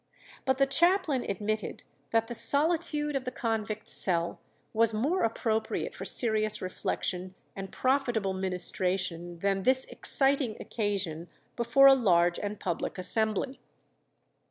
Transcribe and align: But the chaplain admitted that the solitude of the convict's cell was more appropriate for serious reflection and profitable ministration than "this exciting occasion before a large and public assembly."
But 0.45 0.57
the 0.57 0.65
chaplain 0.65 1.23
admitted 1.29 1.83
that 2.09 2.25
the 2.25 2.33
solitude 2.33 3.15
of 3.15 3.23
the 3.23 3.29
convict's 3.29 3.91
cell 3.93 4.39
was 4.73 4.95
more 4.95 5.21
appropriate 5.21 5.93
for 5.93 6.05
serious 6.05 6.59
reflection 6.59 7.35
and 7.55 7.71
profitable 7.71 8.33
ministration 8.33 9.37
than 9.41 9.61
"this 9.61 9.85
exciting 9.85 10.57
occasion 10.59 11.27
before 11.55 11.85
a 11.85 11.93
large 11.93 12.39
and 12.39 12.59
public 12.59 12.97
assembly." 12.97 13.59